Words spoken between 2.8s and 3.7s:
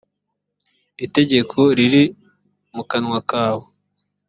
kanwa kawe